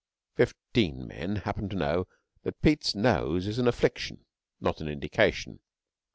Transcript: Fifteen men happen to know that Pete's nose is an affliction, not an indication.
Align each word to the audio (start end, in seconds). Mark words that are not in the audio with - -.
Fifteen 0.35 1.05
men 1.05 1.35
happen 1.35 1.69
to 1.69 1.75
know 1.75 2.07
that 2.41 2.59
Pete's 2.63 2.95
nose 2.95 3.45
is 3.45 3.59
an 3.59 3.67
affliction, 3.67 4.25
not 4.59 4.81
an 4.81 4.87
indication. 4.87 5.59